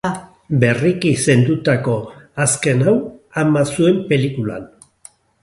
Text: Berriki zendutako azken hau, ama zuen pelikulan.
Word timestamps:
Berriki 0.61 1.11
zendutako 1.25 1.97
azken 2.47 2.81
hau, 2.87 2.95
ama 3.43 3.65
zuen 3.75 4.03
pelikulan. 4.09 4.67